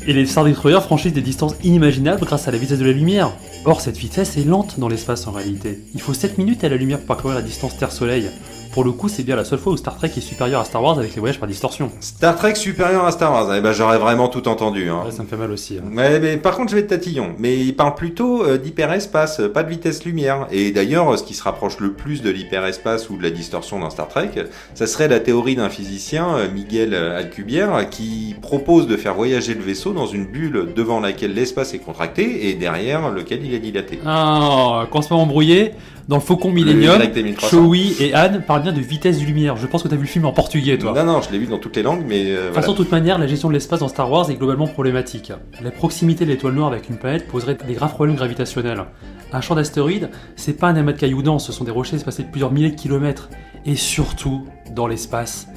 et 0.06 0.12
les 0.12 0.26
Star 0.26 0.44
Destroyers 0.44 0.80
franchissent 0.80 1.12
des 1.12 1.22
distances 1.22 1.54
inimaginables 1.62 2.24
grâce 2.24 2.46
à 2.48 2.50
la 2.50 2.58
vitesse 2.58 2.78
de 2.78 2.84
la 2.84 2.92
lumière. 2.92 3.32
Or, 3.64 3.80
cette 3.80 3.96
vitesse 3.96 4.36
est 4.36 4.44
lente 4.44 4.78
dans 4.78 4.88
l'espace 4.88 5.26
en 5.26 5.32
réalité. 5.32 5.80
Il 5.94 6.00
faut 6.00 6.12
7 6.12 6.36
minutes 6.36 6.62
à 6.64 6.68
la 6.68 6.76
lumière 6.76 6.98
pour 6.98 7.06
parcourir 7.06 7.36
la 7.36 7.42
distance 7.42 7.76
Terre-Soleil. 7.78 8.28
Pour 8.74 8.82
le 8.82 8.90
coup, 8.90 9.08
c'est 9.08 9.22
bien 9.22 9.36
la 9.36 9.44
seule 9.44 9.60
fois 9.60 9.72
où 9.72 9.76
Star 9.76 9.96
Trek 9.96 10.10
est 10.16 10.20
supérieur 10.20 10.60
à 10.60 10.64
Star 10.64 10.82
Wars 10.82 10.98
avec 10.98 11.14
les 11.14 11.20
voyages 11.20 11.38
par 11.38 11.48
distorsion. 11.48 11.92
Star 12.00 12.34
Trek 12.34 12.56
supérieur 12.56 13.04
à 13.04 13.12
Star 13.12 13.30
Wars. 13.30 13.54
Eh 13.56 13.60
ben, 13.60 13.70
j'aurais 13.70 13.98
vraiment 13.98 14.26
tout 14.26 14.48
entendu. 14.48 14.88
Hein. 14.88 15.02
Ouais, 15.04 15.12
ça 15.12 15.22
me 15.22 15.28
fait 15.28 15.36
mal 15.36 15.52
aussi. 15.52 15.78
hein. 15.78 15.96
Ouais, 15.96 16.18
mais 16.18 16.36
par 16.38 16.56
contre, 16.56 16.70
je 16.70 16.74
vais 16.74 16.80
être 16.80 16.88
tatillon. 16.88 17.36
Mais 17.38 17.56
il 17.56 17.76
parle 17.76 17.94
plutôt 17.94 18.42
euh, 18.42 18.58
d'hyperespace, 18.58 19.38
euh, 19.38 19.48
pas 19.48 19.62
de 19.62 19.70
vitesse 19.70 20.04
lumière. 20.04 20.48
Et 20.50 20.72
d'ailleurs, 20.72 21.08
euh, 21.12 21.16
ce 21.16 21.22
qui 21.22 21.34
se 21.34 21.44
rapproche 21.44 21.78
le 21.78 21.92
plus 21.92 22.20
de 22.20 22.30
l'hyperespace 22.30 23.10
ou 23.10 23.16
de 23.16 23.22
la 23.22 23.30
distorsion 23.30 23.78
dans 23.78 23.90
Star 23.90 24.08
Trek, 24.08 24.30
ça 24.74 24.88
serait 24.88 25.06
la 25.06 25.20
théorie 25.20 25.54
d'un 25.54 25.68
physicien, 25.68 26.48
Miguel 26.52 26.96
Alcubierre, 26.96 27.88
qui 27.90 28.34
propose 28.42 28.88
de 28.88 28.96
faire 28.96 29.14
voyager 29.14 29.54
le 29.54 29.62
vaisseau 29.62 29.92
dans 29.92 30.06
une 30.06 30.24
bulle 30.26 30.72
devant 30.74 30.98
laquelle 30.98 31.32
l'espace 31.32 31.74
est 31.74 31.78
contracté 31.78 32.48
et 32.48 32.54
derrière 32.54 33.10
lequel 33.10 33.46
il 33.46 33.54
est 33.54 33.60
dilaté. 33.60 34.00
Ah, 34.04 34.88
quand 34.90 34.98
on 34.98 35.02
se 35.02 35.06
fait 35.08 35.14
embrouiller, 35.14 35.74
dans 36.08 36.16
le 36.16 36.22
Faucon 36.22 36.50
Millennium, 36.50 36.98
Le 36.98 37.04
YT 37.06 37.22
1300. 37.22 37.48
Chewie 37.48 37.96
et 38.00 38.14
Anne 38.14 38.42
parlent 38.46 38.62
bien 38.62 38.72
de 38.72 38.80
vitesse 38.80 39.18
de 39.20 39.24
lumière. 39.24 39.56
Je 39.56 39.66
pense 39.66 39.82
que 39.82 39.88
t'as 39.88 39.96
vu 39.96 40.02
le 40.02 40.08
film 40.08 40.24
en 40.26 40.32
portugais, 40.32 40.76
toi. 40.78 40.92
Non, 40.92 41.04
non, 41.04 41.22
je 41.22 41.30
l'ai 41.32 41.38
vu 41.38 41.46
dans 41.46 41.58
toutes 41.58 41.76
les 41.76 41.82
langues, 41.82 42.04
mais 42.06 42.24
euh, 42.26 42.28
De 42.28 42.34
toute 42.34 42.40
voilà. 42.40 42.60
façon, 42.60 42.72
de 42.72 42.76
toute 42.76 42.92
manière, 42.92 43.18
la 43.18 43.26
gestion 43.26 43.48
de 43.48 43.54
l'espace 43.54 43.80
dans 43.80 43.88
Star 43.88 44.10
Wars 44.10 44.30
est 44.30 44.34
globalement 44.34 44.66
problématique. 44.66 45.32
La 45.62 45.70
proximité 45.70 46.24
de 46.24 46.30
l'étoile 46.30 46.54
noire 46.54 46.68
avec 46.72 46.88
une 46.90 46.96
planète 46.96 47.26
poserait 47.26 47.56
des 47.66 47.74
graves 47.74 47.92
problèmes 47.94 48.16
gravitationnels. 48.16 48.84
Un 49.32 49.40
champ 49.40 49.54
d'astéroïdes, 49.54 50.10
c'est 50.36 50.52
pas 50.52 50.68
un 50.68 50.76
amas 50.76 50.92
de 50.92 50.98
cailloux 50.98 51.22
denses, 51.22 51.46
ce 51.46 51.52
sont 51.52 51.64
des 51.64 51.72
rochers 51.72 51.96
espacés 51.96 52.22
de 52.22 52.28
plusieurs 52.28 52.52
milliers 52.52 52.70
de 52.70 52.76
kilomètres. 52.80 53.30
Et 53.66 53.74
surtout, 53.76 54.46
dans 54.70 54.86
l'espace, 54.86 55.48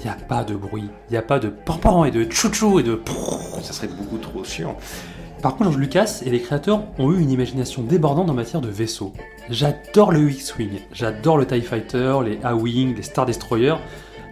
il 0.00 0.04
n'y 0.04 0.10
a 0.10 0.16
pas 0.16 0.44
de 0.44 0.54
bruit, 0.54 0.88
il 1.08 1.12
n'y 1.12 1.18
a 1.18 1.22
pas 1.22 1.38
de 1.38 1.48
pampan 1.48 2.06
et 2.06 2.10
de 2.10 2.24
tchou 2.24 2.80
et 2.80 2.82
de 2.82 2.98
Ça 3.62 3.72
serait 3.72 3.88
beaucoup 3.88 4.16
trop 4.18 4.42
chiant. 4.44 4.76
Par 5.40 5.52
contre, 5.52 5.64
George 5.64 5.78
Lucas 5.78 6.22
et 6.24 6.30
les 6.30 6.40
créateurs 6.40 6.82
ont 6.98 7.12
eu 7.12 7.20
une 7.20 7.30
imagination 7.30 7.82
débordante 7.82 8.28
en 8.28 8.34
matière 8.34 8.60
de 8.60 8.68
vaisseaux. 8.68 9.12
J'adore 9.48 10.12
le 10.12 10.30
X-Wing, 10.30 10.80
j'adore 10.92 11.38
le 11.38 11.46
TIE 11.46 11.62
Fighter, 11.62 12.18
les 12.24 12.38
A-Wing, 12.42 12.96
les 12.96 13.02
Star 13.02 13.26
Destroyer. 13.26 13.74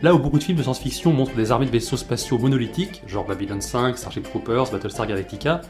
Là 0.03 0.15
où 0.15 0.19
beaucoup 0.19 0.39
de 0.39 0.45
films 0.45 0.59
de 0.59 0.63
science-fiction 0.63 1.13
montrent 1.13 1.35
des 1.35 1.51
armées 1.51 1.67
de 1.67 1.71
vaisseaux 1.71 1.97
spatiaux 1.97 2.39
monolithiques, 2.39 3.03
genre 3.07 3.25
Babylon 3.25 3.61
5, 3.61 3.97
Starship 3.97 4.25
Troopers, 4.25 4.71
Battlestar 4.71 5.07
Galactica, 5.07 5.63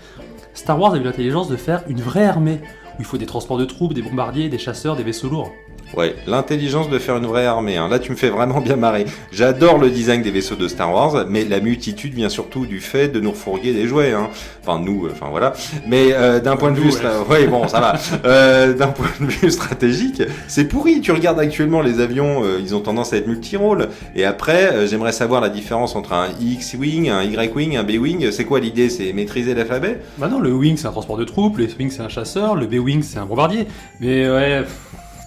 Star 0.54 0.78
Wars 0.78 0.94
a 0.94 0.98
eu 0.98 1.02
l'intelligence 1.02 1.48
de 1.48 1.56
faire 1.56 1.84
une 1.88 2.00
vraie 2.00 2.26
armée, 2.26 2.60
où 2.94 3.00
il 3.00 3.04
faut 3.04 3.16
des 3.16 3.26
transports 3.26 3.58
de 3.58 3.64
troupes, 3.64 3.94
des 3.94 4.02
bombardiers, 4.02 4.48
des 4.48 4.58
chasseurs, 4.58 4.96
des 4.96 5.04
vaisseaux 5.04 5.28
lourds. 5.28 5.52
Ouais, 5.96 6.14
l'intelligence 6.26 6.90
de 6.90 6.98
faire 6.98 7.16
une 7.16 7.26
vraie 7.26 7.46
armée. 7.46 7.76
hein. 7.76 7.88
Là, 7.88 7.98
tu 7.98 8.10
me 8.12 8.16
fais 8.16 8.28
vraiment 8.28 8.60
bien 8.60 8.76
marrer. 8.76 9.06
J'adore 9.32 9.78
le 9.78 9.90
design 9.90 10.22
des 10.22 10.30
vaisseaux 10.30 10.54
de 10.54 10.68
Star 10.68 10.92
Wars, 10.92 11.24
mais 11.28 11.44
la 11.44 11.60
multitude 11.60 12.14
vient 12.14 12.28
surtout 12.28 12.66
du 12.66 12.80
fait 12.80 13.08
de 13.08 13.20
nous 13.20 13.30
refourguer 13.30 13.72
des 13.72 13.86
jouets. 13.88 14.12
Hein. 14.12 14.28
Enfin, 14.62 14.80
nous, 14.84 15.06
euh, 15.06 15.10
enfin 15.12 15.26
voilà. 15.30 15.54
Mais 15.86 16.12
euh, 16.12 16.40
d'un 16.40 16.56
point 16.56 16.70
de 16.72 16.76
vue, 16.78 16.90
ouais. 17.30 17.46
bon, 17.46 17.66
ça 17.68 17.80
va. 17.80 17.94
Euh, 18.26 18.74
d'un 18.74 18.88
point 18.88 19.08
de 19.18 19.26
vue 19.26 19.50
stratégique, 19.50 20.22
c'est 20.46 20.66
pourri. 20.66 21.00
Tu 21.00 21.10
regardes 21.10 21.40
actuellement 21.40 21.80
les 21.80 22.00
avions, 22.00 22.44
euh, 22.44 22.58
ils 22.60 22.74
ont 22.74 22.80
tendance 22.80 23.12
à 23.12 23.16
être 23.16 23.26
multi-rôles. 23.26 23.88
Et 24.14 24.24
après, 24.24 24.86
j'aimerais 24.86 25.12
savoir 25.12 25.40
la 25.40 25.48
différence 25.48 25.96
entre 25.96 26.12
un 26.12 26.28
X-wing, 26.40 27.08
un 27.08 27.22
Y-wing, 27.24 27.76
un 27.76 27.82
B-wing. 27.82 28.30
C'est 28.30 28.44
quoi 28.44 28.60
l'idée? 28.60 28.90
C'est 28.90 29.12
maîtriser 29.14 29.54
l'alphabet? 29.54 30.00
Bah 30.18 30.28
non, 30.28 30.38
le 30.38 30.52
Wing 30.52 30.76
c'est 30.76 30.86
un 30.86 30.92
transport 30.92 31.16
de 31.16 31.24
troupes, 31.24 31.56
le 31.58 31.64
X-Wing 31.64 31.90
c'est 31.90 32.02
un 32.02 32.08
chasseur, 32.08 32.54
le 32.54 32.66
B-Wing 32.66 33.02
c'est 33.02 33.18
un 33.18 33.26
bombardier. 33.26 33.66
Mais 34.00 34.28
ouais, 34.30 34.60
pff, 34.62 34.76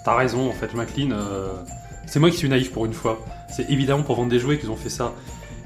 t'as 0.04 0.16
raison 0.16 0.50
en 0.50 0.54
fait, 0.54 0.74
McLean, 0.74 1.12
euh, 1.12 1.54
c'est 2.06 2.20
moi 2.20 2.30
qui 2.30 2.38
suis 2.38 2.50
naïf 2.50 2.72
pour 2.72 2.86
une 2.86 2.94
fois. 2.94 3.20
C'est 3.50 3.70
évidemment 3.70 4.04
pour 4.04 4.16
vendre 4.16 4.30
des 4.30 4.40
jouets 4.40 4.58
qu'ils 4.58 4.72
ont 4.72 4.76
fait 4.76 4.90
ça. 4.90 5.14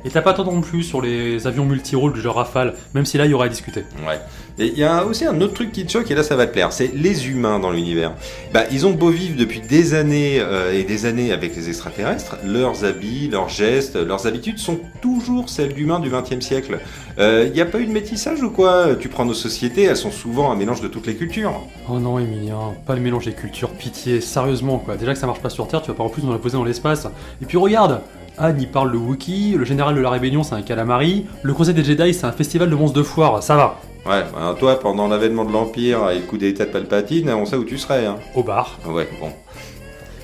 Et 0.06 0.10
t'as 0.10 0.22
pas 0.22 0.34
tant 0.34 0.44
non 0.46 0.62
plus 0.62 0.84
sur 0.84 1.02
les 1.02 1.48
avions 1.48 1.66
multirôles 1.66 2.14
du 2.14 2.22
genre 2.22 2.36
Rafale, 2.36 2.76
même 2.94 3.06
si 3.06 3.18
là 3.18 3.26
il 3.26 3.32
y 3.32 3.34
aurait 3.34 3.48
à 3.48 3.50
discuter. 3.50 3.84
Ouais. 4.08 4.20
Et 4.60 4.68
il 4.68 4.78
y 4.78 4.84
a 4.84 5.04
aussi 5.04 5.26
un 5.26 5.42
autre 5.42 5.54
truc 5.54 5.72
qui 5.72 5.86
te 5.86 5.92
choque, 5.92 6.10
et 6.12 6.16
là 6.16 6.22
ça 6.22 6.36
va 6.36 6.46
te 6.46 6.54
plaire, 6.54 6.72
c'est 6.72 6.92
les 6.94 7.28
humains 7.28 7.60
dans 7.60 7.72
l'univers. 7.72 8.14
Bah, 8.54 8.62
ils 8.72 8.86
ont 8.86 8.92
beau 8.92 9.10
vivre 9.10 9.36
depuis 9.36 9.62
des 9.62 9.96
années 9.96 10.38
euh, 10.40 10.72
et 10.72 10.84
des 10.84 11.08
années 11.08 11.34
avec 11.34 11.56
les 11.56 11.70
extraterrestres, 11.70 12.38
leurs 12.46 12.86
habits, 12.86 13.28
leurs 13.30 13.50
gestes, 13.50 13.96
leurs 13.96 14.28
habitudes 14.28 14.60
sont 14.60 14.80
toujours 15.02 15.50
celles 15.50 15.74
d'humains 15.74 16.00
du 16.00 16.10
XXe 16.10 16.40
siècle. 16.46 16.80
Il 17.18 17.52
n'y 17.54 17.62
a 17.62 17.66
pas 17.66 17.80
eu 17.80 17.86
de 17.86 17.92
métissage 17.92 18.44
ou 18.44 18.50
quoi? 18.50 18.96
Tu 19.00 19.10
prends 19.10 19.26
nos 19.26 19.34
sociétés, 19.34 19.84
elles 19.84 19.98
sont 19.98 20.12
souvent 20.12 20.52
un 20.52 20.56
mélange 20.56 20.82
de 20.82 20.88
toutes 20.88 21.08
les 21.08 21.16
cultures. 21.16 21.66
Oh 21.90 21.98
non, 21.98 22.20
Emilien, 22.20 22.74
pas 22.86 22.94
le 22.94 23.02
mélange 23.02 23.26
des 23.26 23.34
cultures, 23.34 23.70
pitié, 23.70 24.22
sérieusement 24.22 24.78
quoi. 24.78 24.98
Déjà 24.98 25.14
que 25.14 25.20
ça 25.20 25.26
marche 25.26 25.42
pas 25.42 25.50
sur 25.50 25.68
Terre, 25.68 25.82
tu 25.82 25.88
vas 25.88 25.96
pas 25.96 26.04
en 26.04 26.10
plus 26.10 26.22
nous 26.24 26.32
la 26.32 26.38
poser 26.38 26.58
dans 26.58 26.64
l'espace. 26.64 27.08
Et 27.42 27.46
puis 27.46 27.58
regarde 27.58 28.02
Anne 28.38 28.58
il 28.60 28.68
parle 28.68 28.92
le 28.92 28.98
Wookie, 28.98 29.56
le 29.58 29.66
général 29.66 29.96
de 29.96 30.02
la 30.02 30.10
rébellion 30.10 30.44
c'est 30.44 30.56
un 30.56 30.62
calamari, 30.62 31.26
le 31.42 31.54
conseil 31.54 31.74
des 31.74 31.84
Jedi 31.84 32.14
c'est 32.14 32.26
un 32.26 32.32
festival 32.32 32.70
de 32.70 32.76
monstres 32.76 32.98
de 32.98 33.04
foire, 33.04 33.42
ça 33.42 33.56
va. 33.56 33.80
Ouais, 34.06 34.24
enfin, 34.32 34.56
toi, 34.60 34.80
pendant 34.80 35.08
l'avènement 35.08 35.46
de 35.46 35.52
l'Empire 35.52 36.12
et 36.12 36.20
le 36.20 36.22
coup 36.22 36.38
d'état 36.38 36.66
de 36.66 36.70
Palpatine, 36.70 37.28
on 37.32 37.46
sait 37.46 37.56
où 37.56 37.64
tu 37.64 37.80
serais. 37.80 38.06
Hein. 38.06 38.18
Au 38.36 38.44
bar. 38.44 38.78
Ouais, 38.86 39.10
bon. 39.20 39.32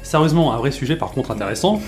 Sérieusement, 0.04 0.54
un 0.54 0.58
vrai 0.58 0.70
sujet 0.70 0.96
par 0.96 1.12
contre 1.12 1.32
intéressant, 1.32 1.82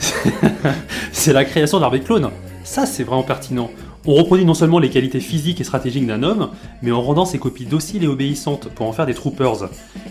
c'est 1.12 1.32
la 1.32 1.44
création 1.44 1.78
d'armées 1.78 2.00
clones. 2.00 2.30
Ça, 2.64 2.86
c'est 2.86 3.04
vraiment 3.04 3.22
pertinent. 3.22 3.70
On 4.08 4.14
reproduit 4.14 4.44
non 4.44 4.54
seulement 4.54 4.78
les 4.78 4.88
qualités 4.90 5.18
physiques 5.18 5.60
et 5.60 5.64
stratégiques 5.64 6.06
d'un 6.06 6.22
homme, 6.22 6.50
mais 6.80 6.92
en 6.92 7.02
rendant 7.02 7.24
ses 7.24 7.38
copies 7.38 7.66
dociles 7.66 8.04
et 8.04 8.06
obéissantes 8.06 8.68
pour 8.68 8.86
en 8.86 8.92
faire 8.92 9.04
des 9.06 9.14
troopers. 9.14 9.68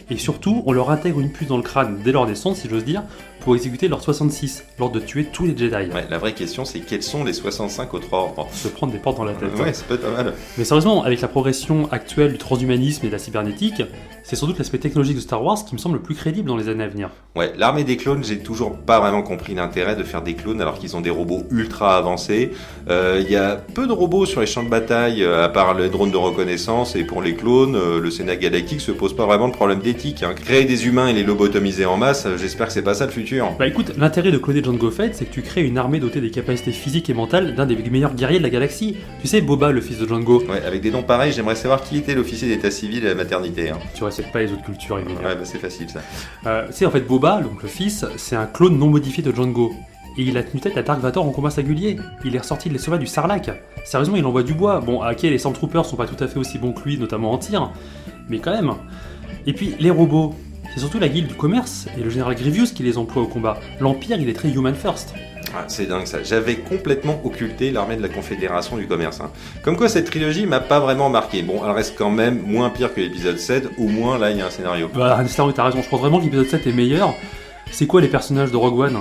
Et 0.10 0.18
surtout, 0.18 0.64
on 0.66 0.74
leur 0.74 0.90
intègre 0.92 1.22
une 1.22 1.32
puce 1.32 1.48
dans 1.48 1.58
le 1.58 1.64
crâne 1.64 2.00
dès 2.04 2.12
leur 2.12 2.28
naissance, 2.28 2.60
si 2.60 2.70
j'ose 2.70 2.84
dire, 2.84 3.04
pour 3.40 3.56
exécuter 3.56 3.88
leur 3.88 4.02
66, 4.02 4.66
l'ordre 4.80 4.96
de 4.96 5.00
tuer 5.00 5.26
tous 5.32 5.46
les 5.46 5.56
Jedi. 5.56 5.74
Ouais, 5.94 6.06
la 6.10 6.18
vraie 6.18 6.34
question, 6.34 6.66
c'est 6.66 6.80
quels 6.80 7.04
sont 7.04 7.24
les 7.24 7.32
65 7.34 7.94
autres 7.94 8.12
ordres 8.12 8.48
Se 8.52 8.68
prendre 8.68 8.92
des 8.92 9.00
portes 9.00 9.18
dans 9.18 9.24
la 9.24 9.34
tête. 9.34 9.58
Ouais, 9.58 9.72
c'est 9.72 9.88
pas 9.88 10.10
mal. 10.12 10.34
Mais 10.58 10.66
sérieusement, 10.66 11.04
avec 11.04 11.22
la 11.22 11.28
progression 11.28 11.90
actuelle 11.92 12.34
du 12.34 12.38
transhumanisme 12.38 13.06
et 13.06 13.08
de 13.10 13.14
la 13.14 13.20
cybernétique, 13.20 13.82
C'est 14.28 14.36
sans 14.36 14.48
doute 14.48 14.58
l'aspect 14.58 14.80
technologique 14.80 15.18
de 15.18 15.22
Star 15.22 15.44
Wars 15.44 15.64
qui 15.66 15.76
me 15.76 15.80
semble 15.80 15.98
le 15.98 16.02
plus 16.02 16.16
crédible 16.16 16.48
dans 16.48 16.58
les 16.58 16.68
années 16.68 16.84
à 16.84 16.88
venir. 16.88 17.12
Ouais, 17.36 17.54
l'armée 17.58 17.84
des 17.84 17.96
clones, 17.96 18.24
j'ai 18.24 18.40
toujours 18.40 18.76
pas 18.76 19.00
vraiment 19.00 19.22
compris 19.22 19.54
l'intérêt 19.54 19.96
de 19.96 20.02
faire 20.04 20.24
des 20.24 20.34
clones 20.34 20.60
alors 20.62 20.80
qu'ils 20.80 20.96
ont 20.98 21.02
des 21.02 21.12
robots 21.12 21.44
ultra 21.52 21.96
avancés. 21.96 22.50
Euh, 22.90 23.22
Il 23.24 23.32
y 23.32 23.36
a 23.36 23.56
peu 23.56 23.85
de 23.88 23.92
robots 23.92 24.26
sur 24.26 24.42
les 24.42 24.48
champs 24.48 24.64
de 24.64 24.70
bataille, 24.70 25.24
euh, 25.24 25.44
à 25.44 25.50
part 25.50 25.74
les 25.74 25.90
drones 25.90 26.12
de 26.12 26.18
reconnaissance, 26.18 26.96
et 26.96 27.04
pour 27.04 27.22
les 27.22 27.36
clones, 27.36 27.76
euh, 27.76 28.00
le 28.00 28.10
Sénat 28.12 28.36
galactique 28.36 28.82
se 28.82 28.92
pose 28.92 29.16
pas 29.16 29.26
vraiment 29.26 29.48
de 29.48 29.54
problème 29.54 29.80
d'éthique. 29.80 30.24
hein. 30.24 30.34
Créer 30.36 30.66
des 30.66 30.88
humains 30.88 31.08
et 31.08 31.14
les 31.14 31.24
lobotomiser 31.24 31.86
en 31.86 31.98
masse, 31.98 32.26
euh, 32.26 32.38
j'espère 32.38 32.68
que 32.68 32.74
c'est 32.74 32.82
pas 32.82 32.94
ça 32.94 33.06
le 33.06 33.12
futur. 33.12 33.52
Bah 33.60 33.68
écoute, 33.68 33.92
l'intérêt 33.98 34.32
de 34.32 34.38
cloner 34.38 34.64
Jango 34.64 34.92
Fett, 34.92 35.16
c'est 35.16 35.26
que 35.26 35.34
tu 35.34 35.42
crées 35.42 35.64
une 35.64 35.78
armée 35.78 36.00
dotée 36.00 36.22
des 36.22 36.32
capacités 36.32 36.72
physiques 36.72 37.10
et 37.10 37.14
mentales 37.14 37.56
d'un 37.56 37.66
des 37.66 37.76
meilleurs 37.90 38.16
guerriers 38.16 38.40
de 38.40 38.44
la 38.44 38.50
galaxie. 38.50 38.98
Tu 39.22 39.28
sais, 39.28 39.42
Boba, 39.42 39.72
le 39.72 39.82
fils 39.82 40.00
de 40.00 40.08
Jango. 40.08 40.42
Ouais, 40.50 40.62
avec 40.66 40.82
des 40.82 40.92
noms 40.92 41.04
pareils, 41.04 41.32
j'aimerais 41.32 41.56
savoir 41.56 41.82
qui 41.84 41.98
était 41.98 42.16
l'officier 42.16 42.48
d'état 42.48 42.72
civil 42.72 43.06
à 43.06 43.10
la 43.10 43.16
maternité. 43.16 43.70
Hein. 43.70 43.78
Tu 43.94 44.04
respectes 44.04 44.32
pas 44.32 44.42
les 44.42 44.52
autres 44.52 44.64
cultures, 44.64 45.00
évidemment. 45.00 45.28
Ouais, 45.28 45.36
bah 45.36 45.42
c'est 45.44 45.58
facile 45.60 45.90
ça. 45.90 46.02
Euh, 46.48 46.68
tu 46.68 46.74
sais, 46.74 46.86
en 46.86 46.92
fait, 46.92 47.02
Boba, 47.02 47.42
donc 47.42 47.62
le 47.64 47.70
fils, 47.70 48.06
c'est 48.18 48.36
un 48.36 48.46
clone 48.46 48.78
non 48.78 48.88
modifié 48.88 49.24
de 49.24 49.34
Jango. 49.36 49.74
Et 50.18 50.22
il 50.24 50.38
a 50.38 50.44
tenu 50.44 50.62
tête 50.62 50.78
à 50.78 50.82
Dark 50.82 51.00
Vador 51.02 51.26
en 51.26 51.32
combat 51.32 51.50
singulier. 51.50 51.98
Il 52.24 52.36
est 52.36 52.40
ressorti 52.40 52.70
de 52.70 52.74
les 52.74 52.80
sommets 52.80 52.98
du 53.00 53.08
Sarlacc. 53.08 53.52
Sérieusement, 53.84 54.16
il 54.16 54.26
envoie 54.26 54.44
du 54.44 54.54
bois. 54.54 54.80
Bon, 54.80 55.02
à 55.02 55.14
quel 55.14 55.32
les 55.32 55.38
Stormtroopers 55.38 55.86
sont 55.86 55.98
pas 55.98 56.08
tout 56.08 56.22
à 56.24 56.28
fait 56.28 56.40
aussi 56.40 56.58
bons 56.58 56.72
que 56.72 56.84
lui, 56.88 56.98
notamment 56.98 57.32
en 57.32 57.38
tir. 57.38 57.72
Mais 58.30 58.40
quand 58.40 58.52
même. 58.52 58.72
Et 59.46 59.54
puis, 59.54 59.76
les 59.80 59.90
robots. 59.90 60.34
C'est 60.74 60.80
surtout 60.80 61.00
la 61.00 61.08
guilde 61.08 61.28
du 61.28 61.36
commerce 61.36 61.88
et 61.98 62.02
le 62.02 62.10
général 62.10 62.36
Grievous 62.36 62.74
qui 62.74 62.84
les 62.84 62.98
emploie 62.98 63.22
au 63.22 63.28
combat. 63.28 63.60
L'Empire, 63.80 64.18
il 64.20 64.28
est 64.28 64.34
très 64.34 64.50
human 64.50 64.74
first. 64.74 65.14
Ah, 65.56 65.64
c'est 65.68 65.86
dingue 65.86 66.06
ça. 66.06 66.24
J'avais 66.24 66.56
complètement 66.56 67.22
occulté 67.24 67.72
l'armée 67.72 67.96
de 67.96 68.02
la 68.02 68.10
Confédération 68.10 68.76
du 68.76 68.88
commerce. 68.88 69.22
hein. 69.22 69.30
Comme 69.62 69.78
quoi 69.78 69.88
cette 69.88 70.06
trilogie 70.06 70.46
m'a 70.46 70.60
pas 70.60 70.80
vraiment 70.80 71.10
marqué. 71.10 71.44
Bon, 71.44 71.62
elle 71.64 71.72
reste 71.72 71.96
quand 71.98 72.10
même 72.10 72.42
moins 72.46 72.70
pire 72.72 72.94
que 72.94 73.00
l'épisode 73.00 73.38
7. 73.38 73.70
Au 73.78 73.88
moins 73.88 74.18
là, 74.18 74.32
il 74.32 74.38
y 74.38 74.42
a 74.42 74.48
un 74.48 74.50
scénario. 74.50 74.90
Bah, 74.94 75.18
Wars, 75.38 75.54
t'as 75.54 75.64
raison. 75.64 75.82
Je 75.82 75.88
pense 75.88 76.00
vraiment 76.00 76.20
que 76.20 76.26
l'épisode 76.26 76.48
7 76.48 76.68
est 76.68 76.74
meilleur. 76.74 77.14
C'est 77.72 77.88
quoi 77.88 78.02
les 78.02 78.08
personnages 78.10 78.52
de 78.52 78.58
Rogue 78.58 78.80
One? 78.80 79.00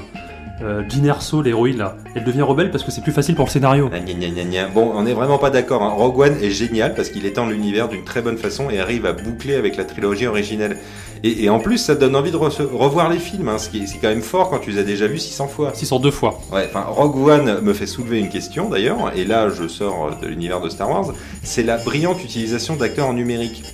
Euh, 0.62 0.82
Jyn 0.88 1.04
Erso, 1.04 1.42
l'héroïne 1.42 1.78
là, 1.78 1.96
elle 2.14 2.24
devient 2.24 2.42
rebelle 2.42 2.70
parce 2.70 2.84
que 2.84 2.90
c'est 2.90 3.00
plus 3.02 3.12
facile 3.12 3.34
pour 3.34 3.46
le 3.46 3.50
scénario. 3.50 3.88
Gna, 3.88 4.00
gna, 4.00 4.28
gna, 4.28 4.44
gna. 4.44 4.68
Bon, 4.68 4.92
on 4.94 5.04
est 5.06 5.12
vraiment 5.12 5.38
pas 5.38 5.50
d'accord. 5.50 5.82
hein. 5.82 5.90
Rogue 5.90 6.18
One 6.20 6.36
est 6.42 6.50
génial 6.50 6.94
parce 6.94 7.08
qu'il 7.10 7.26
étend 7.26 7.46
l'univers 7.46 7.88
d'une 7.88 8.04
très 8.04 8.22
bonne 8.22 8.38
façon 8.38 8.70
et 8.70 8.78
arrive 8.78 9.04
à 9.06 9.12
boucler 9.12 9.54
avec 9.56 9.76
la 9.76 9.84
trilogie 9.84 10.26
originelle. 10.26 10.78
Et, 11.24 11.44
et 11.44 11.48
en 11.50 11.58
plus, 11.58 11.78
ça 11.78 11.94
donne 11.94 12.14
envie 12.14 12.30
de 12.30 12.36
re- 12.36 12.62
revoir 12.72 13.10
les 13.10 13.18
films, 13.18 13.48
hein, 13.48 13.56
ce 13.58 13.70
qui 13.70 13.82
est, 13.82 13.86
c'est 13.86 13.98
quand 13.98 14.08
même 14.08 14.20
fort 14.22 14.50
quand 14.50 14.58
tu 14.58 14.70
les 14.70 14.78
as 14.78 14.82
déjà 14.82 15.06
vus 15.06 15.18
600 15.18 15.48
fois. 15.48 15.72
602 15.74 16.10
fois. 16.10 16.38
Ouais, 16.52 16.66
enfin, 16.68 16.82
Rogue 16.86 17.16
One 17.28 17.60
me 17.62 17.72
fait 17.72 17.86
soulever 17.86 18.18
une 18.18 18.28
question 18.28 18.68
d'ailleurs, 18.68 19.12
et 19.16 19.24
là 19.24 19.48
je 19.48 19.66
sors 19.66 20.18
de 20.20 20.26
l'univers 20.26 20.60
de 20.60 20.68
Star 20.68 20.90
Wars, 20.90 21.12
c'est 21.42 21.62
la 21.62 21.78
brillante 21.78 22.22
utilisation 22.22 22.76
d'acteurs 22.76 23.08
en 23.08 23.14
numérique. 23.14 23.64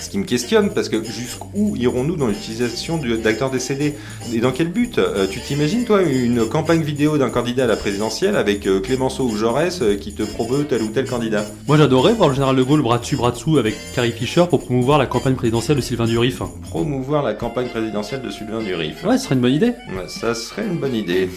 Ce 0.00 0.10
qui 0.10 0.18
me 0.18 0.24
questionne, 0.24 0.70
parce 0.70 0.88
que 0.88 1.02
jusqu'où 1.02 1.74
irons-nous 1.76 2.16
dans 2.16 2.28
l'utilisation 2.28 2.98
d'acteurs 3.22 3.50
décédés 3.50 3.94
Et 4.32 4.38
dans 4.38 4.52
quel 4.52 4.68
but? 4.68 4.98
Euh, 4.98 5.26
Tu 5.28 5.40
t'imagines, 5.40 5.84
toi, 5.84 6.02
une 6.02 6.46
campagne 6.46 6.82
vidéo 6.82 7.18
d'un 7.18 7.30
candidat 7.30 7.64
à 7.64 7.66
la 7.66 7.76
présidentielle 7.76 8.36
avec 8.36 8.66
euh, 8.66 8.80
Clémenceau 8.80 9.24
ou 9.24 9.36
Jaurès 9.36 9.82
euh, 9.82 9.96
qui 9.96 10.12
te 10.14 10.22
promeut 10.22 10.64
tel 10.68 10.82
ou 10.82 10.88
tel 10.88 11.06
candidat? 11.08 11.44
Moi 11.66 11.76
j'adorais 11.76 12.12
voir 12.14 12.28
le 12.28 12.34
général 12.36 12.54
de 12.56 12.62
Gaulle 12.62 12.82
bras 12.82 12.98
dessus 12.98 13.16
bras 13.16 13.32
dessous 13.32 13.58
avec 13.58 13.74
Carrie 13.94 14.12
Fisher 14.12 14.44
pour 14.48 14.60
promouvoir 14.64 14.98
la 14.98 15.06
campagne 15.06 15.34
présidentielle 15.34 15.76
de 15.78 15.82
Sylvain 15.82 16.06
Durif. 16.06 16.42
Promouvoir 16.62 17.22
la 17.24 17.34
campagne 17.34 17.68
présidentielle 17.68 18.22
de 18.22 18.30
Sylvain 18.30 18.62
Durif. 18.62 19.04
Ouais, 19.04 19.18
ce 19.18 19.24
serait 19.24 19.34
une 19.34 19.40
bonne 19.40 19.54
idée. 19.54 19.66
Ouais, 19.90 20.06
Ça 20.08 20.34
serait 20.34 20.64
une 20.66 20.78
bonne 20.78 20.94
idée. 20.94 21.28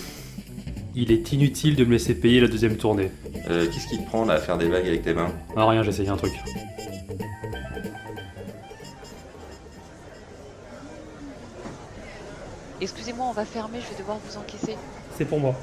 Il 0.95 1.11
est 1.11 1.31
inutile 1.31 1.75
de 1.75 1.85
me 1.85 1.91
laisser 1.93 2.13
payer 2.13 2.41
la 2.41 2.47
deuxième 2.47 2.75
tournée. 2.75 3.09
Euh, 3.49 3.65
Qu'est-ce 3.71 3.87
qui 3.87 3.97
te 3.97 4.05
prend 4.07 4.25
là 4.25 4.33
à 4.33 4.37
faire 4.39 4.57
des 4.57 4.67
vagues 4.67 4.87
avec 4.87 5.03
tes 5.03 5.13
mains? 5.13 5.29
Ah 5.55 5.67
rien, 5.67 5.83
j'essaye 5.83 6.09
un 6.09 6.17
truc. 6.17 6.33
Excusez-moi, 12.81 13.27
on 13.27 13.31
va 13.31 13.45
fermer, 13.45 13.79
je 13.79 13.93
vais 13.93 13.99
devoir 13.99 14.17
vous 14.17 14.37
encaisser. 14.39 14.75
C'est 15.15 15.25
pour 15.25 15.39
moi. 15.39 15.55